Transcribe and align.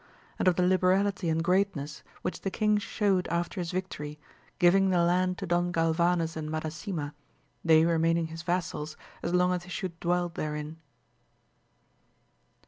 And 0.39 0.47
of 0.47 0.55
the 0.55 0.63
liberalitj 0.63 1.29
and 1.31 1.43
greatness 1.43 2.01
which 2.23 2.41
the 2.41 2.49
king 2.49 2.79
showed 2.79 3.27
after 3.27 3.59
his 3.61 3.69
victory, 3.69 4.17
giving 4.57 4.89
the 4.89 5.03
land 5.03 5.37
to 5.37 5.45
Don 5.45 5.71
Gklvanes 5.71 6.35
and 6.35 6.49
Madasima, 6.49 7.13
they 7.63 7.85
remain 7.85 8.17
ing 8.17 8.25
his 8.29 8.41
vassals 8.41 8.97
as 9.21 9.31
long 9.31 9.53
as 9.53 9.61
they 9.61 9.69
should 9.69 9.99
dwell 9.99 10.29
therein. 10.29 10.79